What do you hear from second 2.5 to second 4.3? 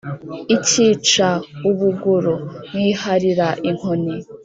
nkiharira inkoni.